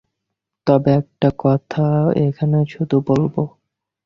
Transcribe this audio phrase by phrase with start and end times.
[0.67, 1.85] তবে একটা কথা
[2.25, 3.35] এখানে শুধু বলব।